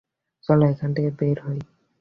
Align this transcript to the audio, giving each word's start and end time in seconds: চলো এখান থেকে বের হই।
চলো 0.43 0.63
এখান 0.67 0.89
থেকে 0.95 1.09
বের 1.19 1.37
হই। 1.45 1.59